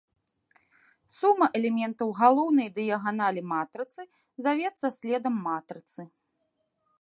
Сума 1.17 1.47
элементаў 1.59 2.09
галоўнай 2.21 2.69
дыяганалі 2.77 3.41
матрыцы 3.53 4.01
завецца 4.47 4.87
следам 4.97 5.35
матрыцы. 5.51 6.01